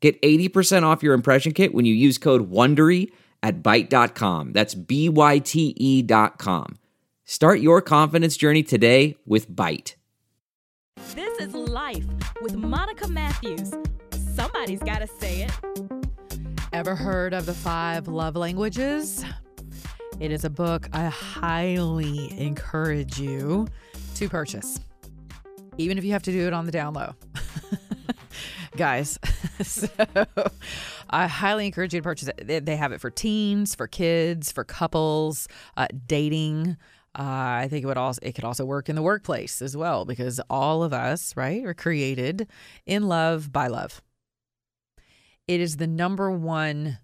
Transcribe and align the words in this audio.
Get 0.00 0.20
80% 0.22 0.84
off 0.84 1.02
your 1.02 1.14
impression 1.14 1.52
kit 1.52 1.74
when 1.74 1.84
you 1.84 1.94
use 1.94 2.18
code 2.18 2.50
WONDERY 2.50 3.10
at 3.42 3.62
Byte.com. 3.62 4.52
That's 4.52 4.74
B-Y-T-E 4.74 6.02
dot 6.02 6.38
com. 6.38 6.78
Start 7.24 7.60
your 7.60 7.82
confidence 7.82 8.36
journey 8.36 8.62
today 8.62 9.16
with 9.26 9.50
Byte. 9.50 9.94
This 11.14 11.38
is 11.40 11.54
Life 11.54 12.04
with 12.40 12.54
Monica 12.56 13.08
Matthews. 13.08 13.74
Somebody's 14.34 14.80
got 14.80 15.00
to 15.00 15.06
say 15.06 15.42
it. 15.42 15.52
Ever 16.72 16.94
heard 16.94 17.34
of 17.34 17.46
the 17.46 17.54
five 17.54 18.08
love 18.08 18.36
languages? 18.36 19.24
It 20.20 20.32
is 20.32 20.44
a 20.44 20.50
book 20.50 20.88
I 20.92 21.06
highly 21.06 22.32
encourage 22.40 23.18
you 23.18 23.68
to 24.16 24.28
purchase, 24.28 24.80
even 25.76 25.98
if 25.98 26.04
you 26.04 26.12
have 26.12 26.22
to 26.24 26.32
do 26.32 26.46
it 26.46 26.52
on 26.52 26.66
the 26.66 26.72
down 26.72 26.94
low. 26.94 27.14
Guys, 28.76 29.18
so 29.62 29.88
I 31.10 31.26
highly 31.26 31.66
encourage 31.66 31.94
you 31.94 32.00
to 32.00 32.04
purchase 32.04 32.28
it. 32.28 32.66
They 32.66 32.76
have 32.76 32.92
it 32.92 33.00
for 33.00 33.10
teens, 33.10 33.74
for 33.74 33.86
kids, 33.86 34.52
for 34.52 34.64
couples, 34.64 35.48
uh, 35.76 35.86
dating. 36.06 36.76
Uh, 37.18 37.62
I 37.62 37.68
think 37.68 37.82
it 37.82 37.86
would 37.86 37.96
also 37.96 38.20
it 38.22 38.34
could 38.34 38.44
also 38.44 38.64
work 38.64 38.88
in 38.88 38.96
the 38.96 39.02
workplace 39.02 39.60
as 39.62 39.76
well 39.76 40.04
because 40.04 40.40
all 40.50 40.82
of 40.82 40.92
us, 40.92 41.36
right, 41.36 41.64
are 41.64 41.74
created 41.74 42.48
in 42.86 43.08
love 43.08 43.52
by 43.52 43.68
love. 43.68 44.02
It 45.46 45.60
is 45.60 45.78
the 45.78 45.86
number 45.86 46.30
one 46.30 46.98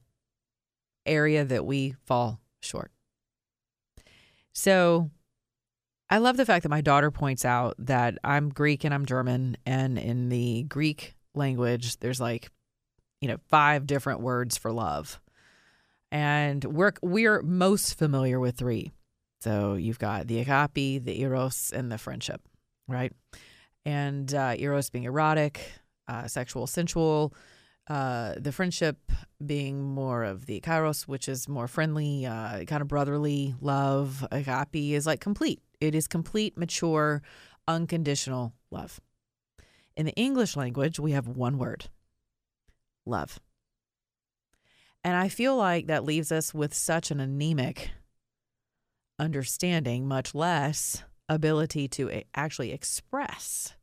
area 1.06 1.44
that 1.44 1.64
we 1.64 1.94
fall 2.04 2.40
short. 2.60 2.92
So 4.52 5.10
I 6.10 6.18
love 6.18 6.36
the 6.36 6.46
fact 6.46 6.62
that 6.62 6.68
my 6.68 6.80
daughter 6.80 7.10
points 7.10 7.44
out 7.44 7.74
that 7.78 8.18
I'm 8.22 8.50
Greek 8.50 8.84
and 8.84 8.94
I'm 8.94 9.06
German, 9.06 9.56
and 9.66 9.98
in 9.98 10.28
the 10.28 10.64
Greek 10.64 11.14
language, 11.34 11.98
there's 11.98 12.20
like, 12.20 12.50
you 13.20 13.28
know, 13.28 13.38
five 13.48 13.86
different 13.86 14.20
words 14.20 14.56
for 14.56 14.72
love. 14.72 15.20
And 16.12 16.64
we're 16.64 16.92
we're 17.02 17.42
most 17.42 17.98
familiar 17.98 18.38
with 18.38 18.56
three. 18.56 18.92
So 19.42 19.74
you've 19.74 19.98
got 19.98 20.26
the 20.26 20.40
agape, 20.40 21.04
the 21.04 21.20
eros, 21.20 21.72
and 21.74 21.90
the 21.90 21.98
friendship, 21.98 22.40
right? 22.88 23.12
And 23.84 24.32
uh, 24.32 24.54
eros 24.56 24.90
being 24.90 25.04
erotic, 25.04 25.60
uh, 26.08 26.26
sexual, 26.28 26.66
sensual. 26.66 27.34
Uh, 27.86 28.34
the 28.38 28.52
friendship 28.52 28.96
being 29.44 29.82
more 29.82 30.24
of 30.24 30.46
the 30.46 30.60
kairos, 30.60 31.02
which 31.02 31.28
is 31.28 31.48
more 31.48 31.68
friendly, 31.68 32.24
uh, 32.24 32.64
kind 32.64 32.80
of 32.80 32.88
brotherly 32.88 33.54
love. 33.60 34.26
Agape 34.30 34.94
is 34.94 35.06
like 35.06 35.20
complete. 35.20 35.60
It 35.80 35.94
is 35.94 36.06
complete, 36.06 36.56
mature, 36.56 37.22
unconditional 37.68 38.54
love. 38.70 39.00
In 39.96 40.06
the 40.06 40.14
English 40.14 40.56
language, 40.56 40.98
we 40.98 41.12
have 41.12 41.28
one 41.28 41.58
word 41.58 41.86
love. 43.06 43.38
And 45.04 45.16
I 45.16 45.28
feel 45.28 45.56
like 45.56 45.86
that 45.86 46.04
leaves 46.04 46.32
us 46.32 46.54
with 46.54 46.72
such 46.72 47.10
an 47.10 47.20
anemic 47.20 47.90
understanding, 49.18 50.08
much 50.08 50.34
less 50.34 51.04
ability 51.28 51.88
to 51.88 52.22
actually 52.34 52.72
express 52.72 53.74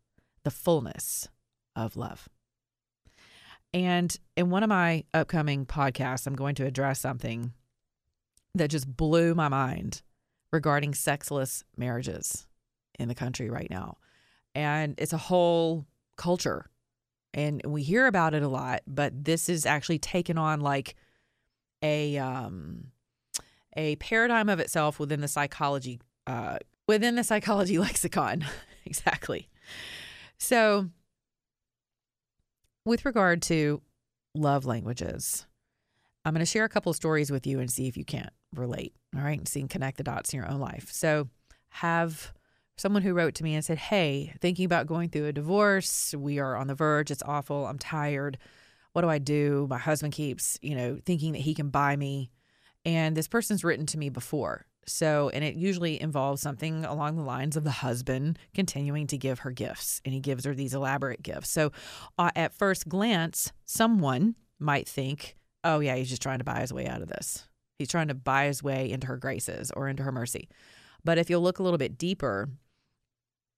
the 0.43 0.51
fullness 0.51 1.29
of 1.75 1.95
love. 1.95 2.27
And 3.73 4.15
in 4.35 4.49
one 4.49 4.63
of 4.63 4.69
my 4.69 5.05
upcoming 5.13 5.65
podcasts, 5.65 6.27
I'm 6.27 6.35
going 6.35 6.55
to 6.55 6.65
address 6.65 6.99
something 6.99 7.53
that 8.55 8.69
just 8.69 8.97
blew 8.97 9.33
my 9.33 9.47
mind 9.47 10.01
regarding 10.51 10.93
sexless 10.93 11.63
marriages 11.77 12.47
in 12.99 13.07
the 13.07 13.15
country 13.15 13.49
right 13.49 13.69
now. 13.69 13.97
And 14.53 14.95
it's 14.97 15.13
a 15.13 15.17
whole 15.17 15.85
culture. 16.21 16.69
And 17.33 17.61
we 17.65 17.81
hear 17.81 18.05
about 18.05 18.33
it 18.33 18.43
a 18.43 18.47
lot, 18.47 18.81
but 18.85 19.25
this 19.25 19.49
is 19.49 19.65
actually 19.65 19.99
taken 19.99 20.37
on 20.37 20.61
like 20.61 20.95
a 21.81 22.17
um 22.17 22.91
a 23.75 23.95
paradigm 23.95 24.49
of 24.49 24.59
itself 24.59 24.99
within 24.99 25.21
the 25.21 25.27
psychology 25.27 25.99
uh 26.27 26.59
within 26.87 27.15
the 27.15 27.23
psychology 27.23 27.77
lexicon. 27.85 28.45
exactly. 28.85 29.49
So 30.37 30.89
with 32.85 33.05
regard 33.05 33.41
to 33.43 33.81
love 34.35 34.65
languages, 34.65 35.45
I'm 36.23 36.33
going 36.33 36.45
to 36.45 36.45
share 36.45 36.65
a 36.65 36.69
couple 36.69 36.89
of 36.91 36.95
stories 36.95 37.31
with 37.31 37.47
you 37.47 37.59
and 37.59 37.71
see 37.71 37.87
if 37.87 37.97
you 37.97 38.05
can't 38.05 38.31
relate. 38.55 38.93
All 39.15 39.23
right. 39.23 39.37
And 39.37 39.47
see 39.47 39.59
and 39.59 39.69
connect 39.69 39.97
the 39.97 40.03
dots 40.03 40.33
in 40.33 40.37
your 40.37 40.49
own 40.49 40.59
life. 40.59 40.91
So, 40.91 41.29
have 41.69 42.33
someone 42.81 43.03
who 43.03 43.13
wrote 43.13 43.35
to 43.35 43.43
me 43.43 43.53
and 43.53 43.63
said, 43.63 43.77
Hey, 43.77 44.33
thinking 44.41 44.65
about 44.65 44.87
going 44.87 45.09
through 45.09 45.27
a 45.27 45.33
divorce. 45.33 46.13
We 46.17 46.39
are 46.39 46.55
on 46.55 46.67
the 46.67 46.75
verge. 46.75 47.11
It's 47.11 47.23
awful. 47.25 47.67
I'm 47.67 47.77
tired. 47.77 48.37
What 48.93 49.03
do 49.03 49.09
I 49.09 49.19
do? 49.19 49.67
My 49.69 49.77
husband 49.77 50.13
keeps, 50.13 50.57
you 50.61 50.75
know, 50.75 50.97
thinking 51.05 51.31
that 51.33 51.41
he 51.41 51.53
can 51.53 51.69
buy 51.69 51.95
me. 51.95 52.31
And 52.83 53.15
this 53.15 53.27
person's 53.27 53.63
written 53.63 53.85
to 53.87 53.97
me 53.97 54.09
before. 54.09 54.65
So, 54.87 55.29
and 55.29 55.43
it 55.43 55.55
usually 55.55 56.01
involves 56.01 56.41
something 56.41 56.83
along 56.83 57.15
the 57.15 57.23
lines 57.23 57.55
of 57.55 57.63
the 57.63 57.69
husband 57.69 58.39
continuing 58.55 59.05
to 59.07 59.17
give 59.17 59.39
her 59.39 59.51
gifts, 59.51 60.01
and 60.03 60.11
he 60.11 60.19
gives 60.19 60.43
her 60.43 60.55
these 60.55 60.73
elaborate 60.73 61.21
gifts. 61.21 61.51
So, 61.51 61.71
uh, 62.17 62.31
at 62.35 62.51
first 62.51 62.89
glance, 62.89 63.53
someone 63.63 64.35
might 64.57 64.89
think, 64.89 65.37
oh, 65.63 65.81
yeah, 65.81 65.95
he's 65.95 66.09
just 66.09 66.23
trying 66.23 66.39
to 66.39 66.43
buy 66.43 66.61
his 66.61 66.73
way 66.73 66.87
out 66.87 67.03
of 67.03 67.09
this. 67.09 67.47
He's 67.77 67.89
trying 67.89 68.07
to 68.07 68.15
buy 68.15 68.45
his 68.45 68.63
way 68.63 68.89
into 68.89 69.05
her 69.05 69.17
graces 69.17 69.71
or 69.75 69.87
into 69.87 70.01
her 70.01 70.11
mercy. 70.11 70.49
But 71.03 71.17
if 71.17 71.29
you'll 71.29 71.41
look 71.41 71.59
a 71.59 71.63
little 71.63 71.77
bit 71.77 71.97
deeper, 71.97 72.49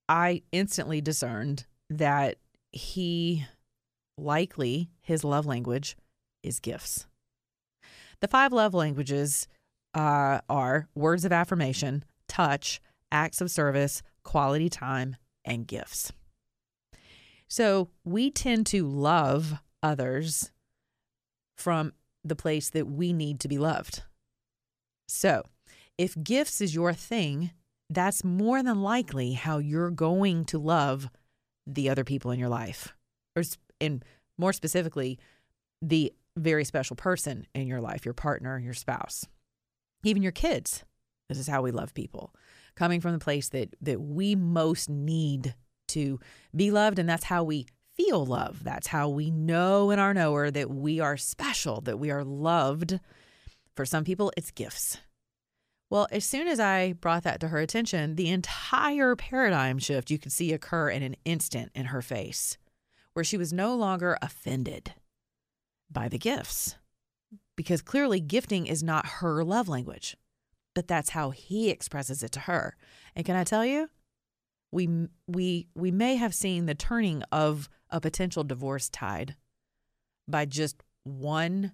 I 0.08 0.42
instantly 0.52 1.02
discerned 1.02 1.66
that 1.90 2.38
he 2.72 3.46
likely, 4.18 4.90
his 5.02 5.24
love 5.24 5.46
language 5.46 5.96
is 6.44 6.60
gifts. 6.60 7.08
The 8.20 8.28
five 8.28 8.54
love 8.54 8.74
languages 8.74 9.48
uh, 9.94 10.40
are 10.50 10.88
words 10.96 11.26
of 11.26 11.32
affirmation, 11.32 12.04
touch, 12.28 12.82
acts 13.12 13.42
of 13.42 13.52
service, 13.52 14.02
quality 14.24 14.70
time, 14.70 15.16
and 15.46 15.68
gifts. 15.68 16.12
So 17.48 17.90
we 18.04 18.32
tend 18.32 18.66
to 18.68 18.88
love 18.88 19.56
others 19.84 20.52
from 21.58 21.94
the 22.24 22.36
place 22.36 22.70
that 22.70 22.88
we 22.88 23.14
need 23.14 23.40
to 23.42 23.48
be 23.48 23.58
loved. 23.58 24.04
So 25.08 25.44
if 25.98 26.22
gifts 26.24 26.62
is 26.62 26.74
your 26.74 26.94
thing, 26.94 27.52
that's 27.90 28.24
more 28.24 28.64
than 28.64 28.82
likely 28.82 29.34
how 29.34 29.58
you're 29.58 29.92
going 29.92 30.46
to 30.46 30.58
love 30.58 31.10
the 31.68 31.90
other 31.90 32.04
people 32.04 32.32
in 32.32 32.40
your 32.40 32.50
life, 32.50 32.94
or 33.36 33.44
in 33.80 34.04
more 34.38 34.54
specifically, 34.54 35.20
the 35.82 36.14
very 36.36 36.66
special 36.66 36.96
person 36.96 37.46
in 37.54 37.68
your 37.68 37.82
life, 37.82 38.06
your 38.06 38.14
partner, 38.14 38.60
your 38.60 38.74
spouse 38.74 39.26
even 40.04 40.22
your 40.22 40.32
kids. 40.32 40.84
This 41.30 41.40
is 41.40 41.48
how 41.48 41.62
we 41.62 41.72
love 41.72 41.94
people. 41.94 42.34
Coming 42.76 43.02
from 43.02 43.14
the 43.14 43.20
place 43.20 43.50
that 43.50 43.76
that 43.82 44.02
we 44.02 44.36
most 44.36 44.90
need 44.90 45.56
to 45.90 46.20
be 46.56 46.72
loved 46.72 47.00
and 47.00 47.08
that's 47.08 47.26
how 47.26 47.44
we 47.44 47.68
feel 47.96 48.26
love. 48.26 48.64
That's 48.64 48.88
how 48.88 49.10
we 49.10 49.30
know 49.30 49.92
in 49.92 50.00
our 50.00 50.14
knower 50.14 50.50
that 50.52 50.70
we 50.70 51.00
are 51.00 51.18
special, 51.18 51.82
that 51.82 52.00
we 52.00 52.10
are 52.12 52.24
loved. 52.24 53.00
For 53.76 53.86
some 53.86 54.04
people, 54.04 54.32
it's 54.36 54.52
gifts. 54.52 54.98
Well, 55.94 56.08
as 56.12 56.26
soon 56.26 56.48
as 56.48 56.60
I 56.60 56.94
brought 56.94 57.22
that 57.22 57.40
to 57.42 57.50
her 57.50 57.60
attention, 57.60 58.16
the 58.16 58.30
entire 58.30 59.16
paradigm 59.16 59.78
shift 59.78 60.10
you 60.10 60.18
could 60.18 60.32
see 60.32 60.52
occur 60.52 60.90
in 60.90 61.04
an 61.04 61.16
instant 61.24 61.72
in 61.76 61.86
her 61.86 62.02
face, 62.02 62.58
where 63.14 63.24
she 63.24 63.38
was 63.38 63.54
no 63.54 63.76
longer 63.76 64.18
offended 64.20 64.96
by 65.92 66.10
the 66.10 66.18
gifts 66.18 66.78
because 67.56 67.84
clearly 67.84 68.20
gifting 68.20 68.66
is 68.66 68.82
not 68.82 69.06
her 69.06 69.44
love 69.44 69.70
language, 69.70 70.18
but 70.74 70.88
that's 70.88 71.12
how 71.12 71.30
he 71.30 71.70
expresses 71.70 72.24
it 72.24 72.32
to 72.32 72.40
her. 72.40 72.76
And 73.16 73.24
can 73.24 73.36
I 73.36 73.44
tell 73.44 73.64
you, 73.64 73.88
we 74.72 74.90
we 75.28 75.68
we 75.76 75.92
may 75.92 76.16
have 76.16 76.34
seen 76.34 76.66
the 76.66 76.74
turning 76.74 77.22
of 77.32 77.70
a 77.92 78.02
potential 78.02 78.44
divorce 78.44 78.90
tide 78.90 79.36
by 80.28 80.46
just 80.46 80.82
one 81.04 81.74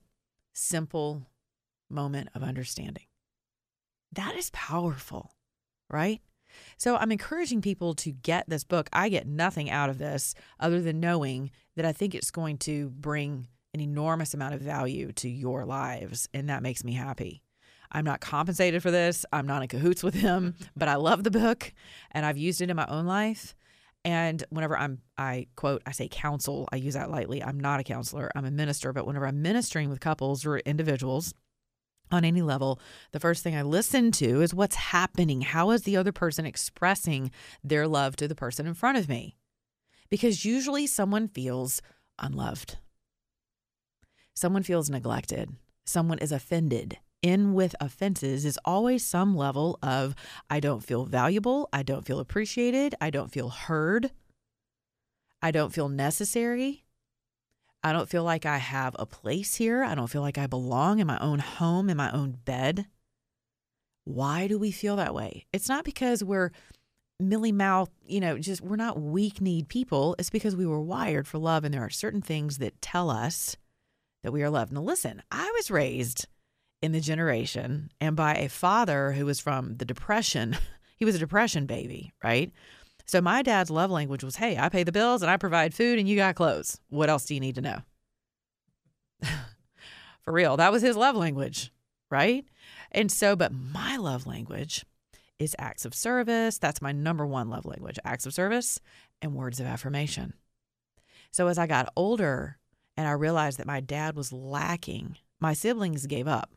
simple 0.51 1.25
moment 1.89 2.27
of 2.35 2.43
understanding. 2.43 3.05
That 4.13 4.35
is 4.35 4.49
powerful, 4.51 5.31
right? 5.89 6.21
So 6.77 6.95
I'm 6.95 7.11
encouraging 7.11 7.61
people 7.61 7.93
to 7.95 8.11
get 8.11 8.49
this 8.49 8.63
book. 8.63 8.89
I 8.91 9.09
get 9.09 9.27
nothing 9.27 9.69
out 9.69 9.89
of 9.89 9.97
this 9.97 10.33
other 10.59 10.81
than 10.81 10.99
knowing 10.99 11.51
that 11.75 11.85
I 11.85 11.91
think 11.91 12.15
it's 12.15 12.31
going 12.31 12.57
to 12.59 12.89
bring 12.89 13.47
an 13.73 13.79
enormous 13.79 14.33
amount 14.33 14.55
of 14.55 14.61
value 14.61 15.11
to 15.13 15.29
your 15.29 15.65
lives, 15.65 16.27
and 16.33 16.49
that 16.49 16.63
makes 16.63 16.83
me 16.83 16.93
happy. 16.93 17.43
I'm 17.91 18.05
not 18.05 18.21
compensated 18.21 18.83
for 18.83 18.91
this. 18.91 19.25
I'm 19.31 19.47
not 19.47 19.61
in 19.61 19.67
cahoots 19.67 20.03
with 20.03 20.13
him, 20.13 20.55
but 20.75 20.87
I 20.87 20.95
love 20.95 21.23
the 21.23 21.31
book 21.31 21.73
and 22.11 22.25
I've 22.25 22.37
used 22.37 22.61
it 22.61 22.69
in 22.69 22.75
my 22.75 22.85
own 22.87 23.05
life. 23.05 23.55
And 24.05 24.43
whenever 24.49 24.77
I'm, 24.77 25.01
I 25.17 25.47
quote, 25.55 25.81
I 25.85 25.91
say 25.91 26.07
counsel, 26.07 26.69
I 26.71 26.77
use 26.77 26.93
that 26.93 27.11
lightly. 27.11 27.43
I'm 27.43 27.59
not 27.59 27.79
a 27.79 27.83
counselor, 27.83 28.31
I'm 28.35 28.45
a 28.45 28.51
minister. 28.51 28.93
But 28.93 29.05
whenever 29.05 29.27
I'm 29.27 29.41
ministering 29.41 29.89
with 29.89 29.99
couples 29.99 30.45
or 30.45 30.59
individuals 30.59 31.33
on 32.11 32.25
any 32.25 32.41
level, 32.41 32.79
the 33.11 33.19
first 33.19 33.43
thing 33.43 33.55
I 33.55 33.61
listen 33.61 34.11
to 34.13 34.41
is 34.41 34.53
what's 34.53 34.75
happening. 34.75 35.41
How 35.41 35.71
is 35.71 35.83
the 35.83 35.97
other 35.97 36.11
person 36.11 36.45
expressing 36.45 37.31
their 37.63 37.87
love 37.87 38.15
to 38.17 38.27
the 38.27 38.35
person 38.35 38.67
in 38.67 38.73
front 38.73 38.97
of 38.97 39.09
me? 39.09 39.35
Because 40.09 40.45
usually 40.45 40.87
someone 40.87 41.27
feels 41.27 41.81
unloved, 42.17 42.77
someone 44.33 44.63
feels 44.63 44.89
neglected, 44.89 45.55
someone 45.85 46.19
is 46.19 46.31
offended 46.31 46.97
in 47.21 47.53
with 47.53 47.75
offenses 47.81 48.45
is 48.45 48.59
always 48.63 49.05
some 49.05 49.35
level 49.35 49.77
of 49.83 50.15
I 50.49 50.59
don't 50.59 50.83
feel 50.83 51.05
valuable, 51.05 51.67
I 51.73 51.83
don't 51.83 52.05
feel 52.05 52.19
appreciated, 52.19 52.95
I 53.01 53.09
don't 53.09 53.31
feel 53.31 53.49
heard, 53.49 54.11
I 55.41 55.51
don't 55.51 55.73
feel 55.73 55.89
necessary. 55.89 56.85
I 57.83 57.93
don't 57.93 58.09
feel 58.09 58.23
like 58.23 58.45
I 58.45 58.57
have 58.57 58.95
a 58.99 59.05
place 59.05 59.55
here. 59.55 59.83
I 59.83 59.95
don't 59.95 60.09
feel 60.09 60.21
like 60.21 60.37
I 60.37 60.47
belong 60.47 60.99
in 60.99 61.07
my 61.07 61.17
own 61.19 61.39
home, 61.39 61.89
in 61.89 61.97
my 61.97 62.11
own 62.11 62.37
bed. 62.43 62.87
Why 64.03 64.47
do 64.47 64.57
we 64.57 64.71
feel 64.71 64.95
that 64.97 65.13
way? 65.13 65.45
It's 65.53 65.69
not 65.69 65.85
because 65.85 66.23
we're 66.23 66.51
milly 67.19 67.51
mouth, 67.51 67.89
you 68.05 68.19
know, 68.19 68.37
just 68.37 68.61
we're 68.61 68.75
not 68.75 68.99
weak 68.99 69.39
need 69.39 69.69
people. 69.69 70.15
It's 70.19 70.29
because 70.29 70.55
we 70.55 70.65
were 70.65 70.81
wired 70.81 71.27
for 71.27 71.37
love 71.37 71.63
and 71.63 71.73
there 71.73 71.83
are 71.83 71.89
certain 71.89 72.21
things 72.21 72.57
that 72.57 72.81
tell 72.81 73.09
us 73.09 73.55
that 74.23 74.31
we 74.31 74.43
are 74.43 74.49
loved. 74.49 74.71
Now, 74.71 74.81
listen, 74.81 75.21
I 75.31 75.51
was 75.55 75.71
raised 75.71 76.27
in 76.81 76.91
the 76.91 77.01
generation 77.01 77.91
and 77.99 78.15
by 78.15 78.35
a 78.35 78.49
father 78.49 79.11
who 79.13 79.25
was 79.25 79.39
from 79.39 79.77
the 79.77 79.85
depression 79.85 80.57
he 80.97 81.05
was 81.05 81.15
a 81.15 81.19
depression 81.19 81.65
baby 81.65 82.13
right 82.23 82.51
so 83.09 83.21
my 83.21 83.41
dad's 83.41 83.69
love 83.71 83.91
language 83.91 84.23
was 84.23 84.35
hey 84.35 84.57
i 84.57 84.69
pay 84.69 84.83
the 84.83 84.91
bills 84.91 85.21
and 85.21 85.31
i 85.31 85.37
provide 85.37 85.73
food 85.73 85.99
and 85.99 86.07
you 86.07 86.15
got 86.15 86.35
clothes. 86.35 86.79
What 86.89 87.09
else 87.09 87.25
do 87.25 87.33
you 87.33 87.39
need 87.39 87.55
to 87.55 87.61
know? 87.61 87.79
For 90.23 90.31
real 90.31 90.57
that 90.57 90.71
was 90.71 90.81
his 90.81 90.95
love 90.95 91.15
language 91.15 91.71
right? 92.11 92.45
And 92.91 93.11
so 93.11 93.35
but 93.35 93.51
my 93.51 93.97
love 93.97 94.25
language 94.25 94.85
is 95.37 95.55
acts 95.57 95.85
of 95.85 95.93
service. 95.93 96.57
That's 96.57 96.81
my 96.81 96.91
number 96.91 97.25
one 97.25 97.49
love 97.49 97.65
language 97.65 97.99
acts 98.03 98.25
of 98.25 98.33
service 98.33 98.79
and 99.21 99.35
words 99.35 99.59
of 99.59 99.65
affirmation. 99.65 100.33
So 101.31 101.47
as 101.47 101.57
i 101.57 101.67
got 101.67 101.91
older 101.95 102.57
and 102.95 103.07
i 103.07 103.11
realized 103.11 103.59
that 103.59 103.67
my 103.67 103.79
dad 103.79 104.15
was 104.15 104.31
lacking 104.31 105.17
my 105.39 105.53
siblings 105.53 106.05
gave 106.05 106.27
up 106.27 106.51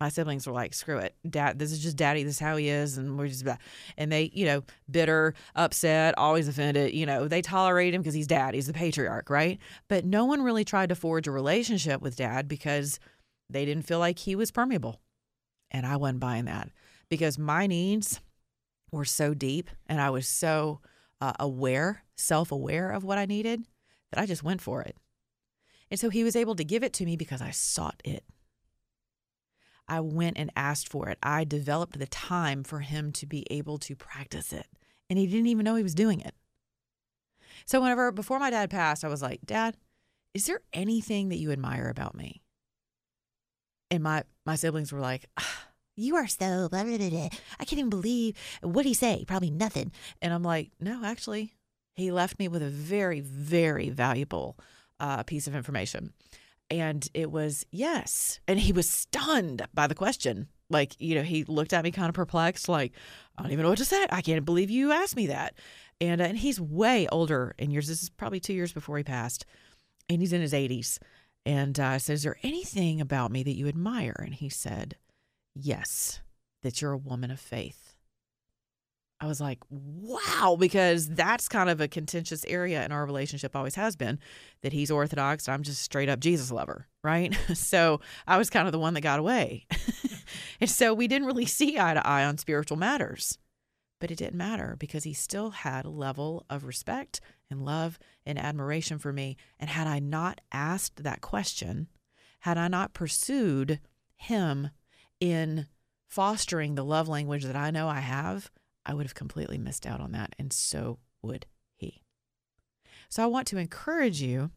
my 0.00 0.08
siblings 0.08 0.46
were 0.46 0.52
like, 0.52 0.74
screw 0.74 0.98
it. 0.98 1.14
Dad, 1.28 1.58
this 1.58 1.70
is 1.70 1.78
just 1.78 1.96
daddy. 1.96 2.24
This 2.24 2.34
is 2.34 2.40
how 2.40 2.56
he 2.56 2.68
is. 2.68 2.98
And 2.98 3.16
we're 3.16 3.28
just, 3.28 3.44
and 3.96 4.10
they, 4.10 4.30
you 4.34 4.44
know, 4.44 4.62
bitter, 4.90 5.34
upset, 5.54 6.18
always 6.18 6.48
offended. 6.48 6.94
You 6.94 7.06
know, 7.06 7.28
they 7.28 7.42
tolerate 7.42 7.94
him 7.94 8.02
because 8.02 8.14
he's 8.14 8.26
dad. 8.26 8.54
He's 8.54 8.66
the 8.66 8.72
patriarch, 8.72 9.30
right? 9.30 9.58
But 9.88 10.04
no 10.04 10.24
one 10.24 10.42
really 10.42 10.64
tried 10.64 10.88
to 10.88 10.94
forge 10.94 11.28
a 11.28 11.30
relationship 11.32 12.02
with 12.02 12.16
dad 12.16 12.48
because 12.48 12.98
they 13.48 13.64
didn't 13.64 13.86
feel 13.86 14.00
like 14.00 14.18
he 14.18 14.34
was 14.34 14.50
permeable. 14.50 15.00
And 15.70 15.86
I 15.86 15.96
wasn't 15.96 16.20
buying 16.20 16.46
that 16.46 16.70
because 17.08 17.38
my 17.38 17.66
needs 17.66 18.20
were 18.90 19.04
so 19.04 19.32
deep 19.32 19.70
and 19.86 20.00
I 20.00 20.10
was 20.10 20.26
so 20.26 20.80
uh, 21.20 21.32
aware, 21.38 22.02
self 22.16 22.50
aware 22.52 22.90
of 22.90 23.04
what 23.04 23.18
I 23.18 23.26
needed 23.26 23.64
that 24.12 24.20
I 24.20 24.26
just 24.26 24.42
went 24.42 24.60
for 24.60 24.82
it. 24.82 24.96
And 25.90 26.00
so 26.00 26.10
he 26.10 26.24
was 26.24 26.36
able 26.36 26.56
to 26.56 26.64
give 26.64 26.82
it 26.82 26.92
to 26.94 27.04
me 27.04 27.16
because 27.16 27.40
I 27.40 27.50
sought 27.50 28.00
it. 28.04 28.24
I 29.88 30.00
went 30.00 30.38
and 30.38 30.50
asked 30.56 30.88
for 30.88 31.08
it. 31.08 31.18
I 31.22 31.44
developed 31.44 31.98
the 31.98 32.06
time 32.06 32.64
for 32.64 32.80
him 32.80 33.12
to 33.12 33.26
be 33.26 33.46
able 33.50 33.78
to 33.78 33.94
practice 33.94 34.52
it. 34.52 34.66
And 35.10 35.18
he 35.18 35.26
didn't 35.26 35.46
even 35.46 35.64
know 35.64 35.74
he 35.74 35.82
was 35.82 35.94
doing 35.94 36.20
it. 36.20 36.34
So, 37.66 37.80
whenever, 37.80 38.10
before 38.12 38.38
my 38.38 38.50
dad 38.50 38.70
passed, 38.70 39.04
I 39.04 39.08
was 39.08 39.22
like, 39.22 39.40
Dad, 39.44 39.76
is 40.32 40.46
there 40.46 40.60
anything 40.72 41.28
that 41.28 41.38
you 41.38 41.52
admire 41.52 41.88
about 41.88 42.14
me? 42.14 42.42
And 43.90 44.02
my, 44.02 44.24
my 44.44 44.56
siblings 44.56 44.92
were 44.92 45.00
like, 45.00 45.26
ah, 45.38 45.68
You 45.96 46.16
are 46.16 46.26
so, 46.26 46.68
blah, 46.68 46.84
blah, 46.84 46.96
blah, 46.96 47.28
I 47.60 47.64
can't 47.64 47.78
even 47.78 47.90
believe. 47.90 48.36
What'd 48.62 48.88
he 48.88 48.94
say? 48.94 49.24
Probably 49.26 49.50
nothing. 49.50 49.92
And 50.20 50.32
I'm 50.32 50.42
like, 50.42 50.72
No, 50.80 51.04
actually, 51.04 51.54
he 51.94 52.10
left 52.10 52.38
me 52.38 52.48
with 52.48 52.62
a 52.62 52.68
very, 52.68 53.20
very 53.20 53.90
valuable 53.90 54.58
uh, 54.98 55.22
piece 55.22 55.46
of 55.46 55.54
information. 55.54 56.12
And 56.70 57.06
it 57.14 57.30
was 57.30 57.66
yes. 57.70 58.40
And 58.48 58.58
he 58.58 58.72
was 58.72 58.90
stunned 58.90 59.66
by 59.74 59.86
the 59.86 59.94
question. 59.94 60.48
Like, 60.70 60.98
you 60.98 61.14
know, 61.14 61.22
he 61.22 61.44
looked 61.44 61.72
at 61.72 61.84
me 61.84 61.90
kind 61.90 62.08
of 62.08 62.14
perplexed, 62.14 62.68
like, 62.68 62.92
I 63.36 63.42
don't 63.42 63.52
even 63.52 63.64
know 63.64 63.68
what 63.68 63.78
to 63.78 63.84
say. 63.84 64.06
I 64.10 64.22
can't 64.22 64.44
believe 64.44 64.70
you 64.70 64.92
asked 64.92 65.16
me 65.16 65.26
that. 65.26 65.54
And, 66.00 66.20
uh, 66.20 66.24
and 66.24 66.38
he's 66.38 66.60
way 66.60 67.06
older 67.12 67.54
in 67.58 67.70
years. 67.70 67.88
This 67.88 68.02
is 68.02 68.10
probably 68.10 68.40
two 68.40 68.54
years 68.54 68.72
before 68.72 68.96
he 68.96 69.04
passed. 69.04 69.44
And 70.08 70.20
he's 70.20 70.32
in 70.32 70.40
his 70.40 70.52
80s. 70.52 70.98
And 71.46 71.78
uh, 71.78 71.86
I 71.86 71.98
said, 71.98 72.14
Is 72.14 72.22
there 72.22 72.38
anything 72.42 73.00
about 73.00 73.30
me 73.30 73.42
that 73.42 73.56
you 73.56 73.68
admire? 73.68 74.16
And 74.18 74.34
he 74.34 74.48
said, 74.48 74.96
Yes, 75.54 76.20
that 76.62 76.80
you're 76.80 76.92
a 76.92 76.98
woman 76.98 77.30
of 77.30 77.38
faith. 77.38 77.83
I 79.24 79.26
was 79.26 79.40
like, 79.40 79.60
wow, 79.70 80.54
because 80.60 81.08
that's 81.08 81.48
kind 81.48 81.70
of 81.70 81.80
a 81.80 81.88
contentious 81.88 82.44
area 82.46 82.84
in 82.84 82.92
our 82.92 83.06
relationship, 83.06 83.56
always 83.56 83.74
has 83.74 83.96
been 83.96 84.18
that 84.60 84.74
he's 84.74 84.90
Orthodox. 84.90 85.48
I'm 85.48 85.62
just 85.62 85.80
straight 85.80 86.10
up 86.10 86.20
Jesus 86.20 86.50
lover, 86.50 86.88
right? 87.02 87.34
so 87.54 88.02
I 88.26 88.36
was 88.36 88.50
kind 88.50 88.68
of 88.68 88.72
the 88.72 88.78
one 88.78 88.92
that 88.92 89.00
got 89.00 89.18
away. 89.18 89.66
and 90.60 90.68
so 90.68 90.92
we 90.92 91.08
didn't 91.08 91.26
really 91.26 91.46
see 91.46 91.78
eye 91.78 91.94
to 91.94 92.06
eye 92.06 92.22
on 92.22 92.36
spiritual 92.36 92.76
matters. 92.76 93.38
But 93.98 94.10
it 94.10 94.18
didn't 94.18 94.36
matter 94.36 94.76
because 94.78 95.04
he 95.04 95.14
still 95.14 95.48
had 95.48 95.86
a 95.86 95.90
level 95.90 96.44
of 96.50 96.66
respect 96.66 97.22
and 97.50 97.64
love 97.64 97.98
and 98.26 98.38
admiration 98.38 98.98
for 98.98 99.10
me. 99.10 99.38
And 99.58 99.70
had 99.70 99.86
I 99.86 100.00
not 100.00 100.42
asked 100.52 101.02
that 101.02 101.22
question, 101.22 101.88
had 102.40 102.58
I 102.58 102.68
not 102.68 102.92
pursued 102.92 103.80
him 104.16 104.68
in 105.18 105.66
fostering 106.06 106.74
the 106.74 106.84
love 106.84 107.08
language 107.08 107.44
that 107.44 107.56
I 107.56 107.70
know 107.70 107.88
I 107.88 108.00
have, 108.00 108.50
I 108.86 108.94
would 108.94 109.06
have 109.06 109.14
completely 109.14 109.58
missed 109.58 109.86
out 109.86 110.00
on 110.00 110.12
that, 110.12 110.34
and 110.38 110.52
so 110.52 110.98
would 111.22 111.46
he. 111.74 112.02
So 113.08 113.22
I 113.22 113.26
want 113.26 113.46
to 113.48 113.58
encourage 113.58 114.20
you 114.20 114.50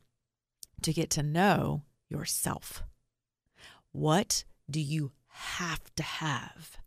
to 0.82 0.94
get 0.94 1.10
to 1.12 1.24
know 1.24 1.84
yourself. 2.10 2.84
What 3.92 4.44
do 4.70 4.80
you 4.80 5.12
have 5.28 5.84
to 5.96 6.04
have 6.04 6.78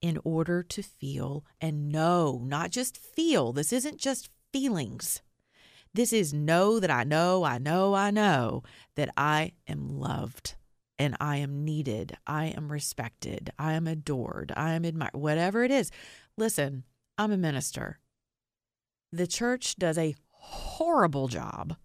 in 0.00 0.18
order 0.24 0.62
to 0.62 0.82
feel 0.82 1.44
and 1.60 1.90
know, 1.90 2.42
not 2.44 2.70
just 2.70 2.98
feel? 2.98 3.52
This 3.52 3.72
isn't 3.72 3.98
just 3.98 4.30
feelings. 4.52 5.22
This 5.94 6.12
is 6.12 6.32
know 6.32 6.80
that 6.80 6.90
I 6.90 7.04
know, 7.04 7.44
I 7.44 7.58
know, 7.58 7.94
I 7.94 8.10
know 8.10 8.62
that 8.96 9.10
I 9.16 9.52
am 9.68 9.88
loved 9.88 10.54
and 10.98 11.16
I 11.20 11.36
am 11.38 11.64
needed, 11.64 12.16
I 12.26 12.46
am 12.46 12.70
respected, 12.70 13.50
I 13.58 13.72
am 13.72 13.86
adored, 13.86 14.52
I 14.56 14.72
am 14.72 14.84
admired, 14.84 15.14
whatever 15.14 15.64
it 15.64 15.70
is. 15.70 15.90
Listen, 16.38 16.84
I'm 17.18 17.32
a 17.32 17.36
minister. 17.36 17.98
The 19.12 19.26
church 19.26 19.76
does 19.76 19.98
a 19.98 20.16
horrible 20.30 21.28
job 21.28 21.76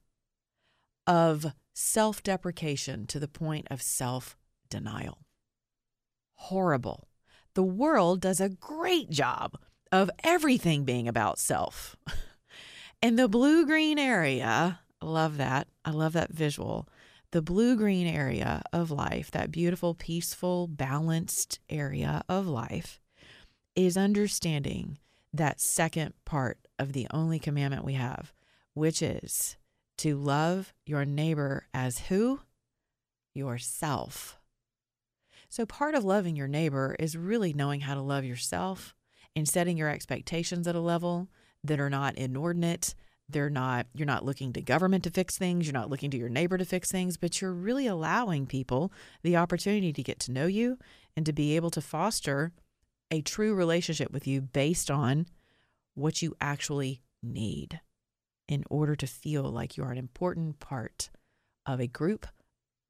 of 1.06 1.54
self 1.74 2.24
deprecation 2.24 3.06
to 3.08 3.20
the 3.20 3.28
point 3.28 3.68
of 3.70 3.82
self 3.82 4.38
denial. 4.70 5.26
Horrible. 6.36 7.08
The 7.56 7.64
world 7.64 8.22
does 8.22 8.40
a 8.40 8.50
great 8.50 9.10
job 9.10 9.58
of 9.92 10.12
everything 10.24 10.84
being 10.84 11.08
about 11.08 11.40
self. 11.40 11.96
and 13.02 13.18
the 13.18 13.28
blue 13.28 13.66
green 13.66 14.00
area, 14.00 14.80
I 15.02 15.06
love 15.06 15.38
that. 15.38 15.68
I 15.84 15.92
love 15.92 16.14
that 16.14 16.32
visual. 16.32 16.88
The 17.32 17.42
blue 17.42 17.76
green 17.76 18.08
area 18.08 18.62
of 18.72 18.92
life, 18.92 19.32
that 19.32 19.52
beautiful, 19.52 19.94
peaceful, 19.94 20.68
balanced 20.68 21.60
area 21.70 22.24
of 22.30 22.48
life, 22.48 23.02
is 23.78 23.96
understanding 23.96 24.98
that 25.32 25.62
second 25.62 26.14
part 26.26 26.58
of 26.80 26.94
the 26.94 27.08
only 27.12 27.38
commandment 27.38 27.86
we 27.86 27.94
have, 27.94 28.34
which 28.74 29.04
is 29.04 29.56
to 30.00 30.18
love 30.18 30.74
your 30.86 31.06
neighbor 31.06 31.68
as 31.74 32.00
who? 32.00 32.42
Yourself. 33.36 34.40
So, 35.48 35.66
part 35.66 35.94
of 35.94 36.04
loving 36.04 36.36
your 36.36 36.48
neighbor 36.48 36.96
is 37.00 37.16
really 37.16 37.54
knowing 37.54 37.82
how 37.82 37.94
to 37.94 38.02
love 38.02 38.26
yourself 38.26 38.96
and 39.36 39.48
setting 39.48 39.78
your 39.78 39.90
expectations 39.90 40.68
at 40.68 40.76
a 40.76 40.82
level 40.82 41.28
that 41.64 41.80
are 41.80 41.90
not 41.90 42.18
inordinate. 42.18 42.96
They're 43.30 43.50
not, 43.50 43.86
you're 43.94 44.08
not 44.08 44.26
looking 44.26 44.54
to 44.54 44.62
government 44.62 45.04
to 45.04 45.12
fix 45.12 45.38
things. 45.38 45.68
You're 45.68 45.74
not 45.74 45.90
looking 45.90 46.10
to 46.12 46.18
your 46.18 46.30
neighbor 46.30 46.58
to 46.58 46.66
fix 46.66 46.92
things, 46.92 47.18
but 47.18 47.42
you're 47.42 47.54
really 47.54 47.86
allowing 47.86 48.48
people 48.48 48.92
the 49.22 49.36
opportunity 49.36 49.94
to 49.94 50.04
get 50.04 50.20
to 50.22 50.32
know 50.32 50.48
you 50.48 50.80
and 51.16 51.26
to 51.26 51.34
be 51.34 51.56
able 51.56 51.70
to 51.72 51.82
foster 51.82 52.54
a 53.12 53.22
true 53.22 53.54
relationship 53.54 54.12
with 54.12 54.28
you 54.28 54.42
based 54.42 54.92
on 54.92 55.28
what 55.96 56.22
you 56.22 56.36
actually 56.40 57.02
need 57.24 57.80
in 58.48 58.64
order 58.70 58.96
to 58.96 59.08
feel 59.08 59.44
like 59.44 59.78
you 59.78 59.84
are 59.84 59.92
an 59.92 59.98
important 59.98 60.60
part 60.60 61.10
of 61.66 61.80
a 61.80 61.88
group, 61.88 62.28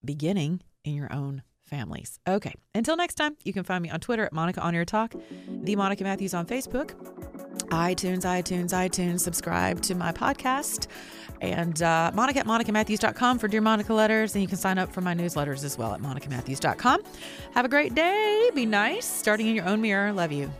beginning 0.03 0.61
in 0.83 0.93
your 0.93 1.11
own 1.11 1.41
families. 1.65 2.19
Okay. 2.27 2.53
Until 2.73 2.95
next 2.95 3.15
time, 3.15 3.35
you 3.43 3.53
can 3.53 3.63
find 3.63 3.81
me 3.81 3.89
on 3.89 3.99
Twitter 3.99 4.25
at 4.25 4.33
Monica 4.33 4.61
On 4.61 4.73
Your 4.73 4.85
Talk, 4.85 5.13
the 5.49 5.75
Monica 5.75 6.03
Matthews 6.03 6.33
on 6.33 6.45
Facebook, 6.45 6.93
iTunes, 7.69 8.21
iTunes, 8.21 8.69
iTunes. 8.69 9.21
Subscribe 9.21 9.81
to 9.81 9.95
my 9.95 10.11
podcast 10.11 10.87
and 11.41 11.81
uh, 11.81 12.11
Monica 12.13 12.39
at 12.39 12.45
monicamatthews.com 12.45 13.39
for 13.39 13.47
Dear 13.47 13.61
Monica 13.61 13.93
letters. 13.93 14.35
And 14.35 14.41
you 14.41 14.47
can 14.47 14.57
sign 14.57 14.77
up 14.77 14.91
for 14.93 15.01
my 15.01 15.13
newsletters 15.13 15.63
as 15.63 15.77
well 15.77 15.93
at 15.93 16.01
monicamatthews.com. 16.01 17.01
Have 17.53 17.65
a 17.65 17.69
great 17.69 17.95
day. 17.95 18.51
Be 18.53 18.65
nice. 18.65 19.05
Starting 19.05 19.47
in 19.47 19.55
your 19.55 19.65
own 19.65 19.81
mirror. 19.81 20.11
Love 20.13 20.31
you. 20.31 20.51